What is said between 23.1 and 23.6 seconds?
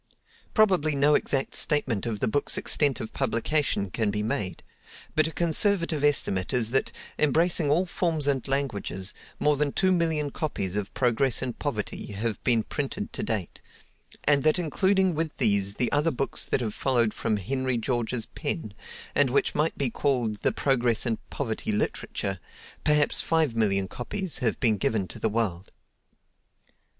five